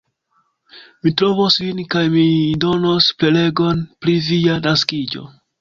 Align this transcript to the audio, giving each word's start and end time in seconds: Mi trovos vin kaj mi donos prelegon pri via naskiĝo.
Mi 1.03 1.11
trovos 1.21 1.57
vin 1.65 1.83
kaj 1.95 2.03
mi 2.15 2.25
donos 2.65 3.11
prelegon 3.21 3.87
pri 4.07 4.17
via 4.31 4.61
naskiĝo. 4.71 5.29